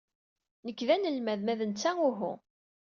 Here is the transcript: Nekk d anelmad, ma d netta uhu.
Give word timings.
Nekk 0.65 0.79
d 0.87 0.89
anelmad, 0.95 1.39
ma 1.43 1.53
d 1.59 1.61
netta 1.65 1.91
uhu. 2.07 2.33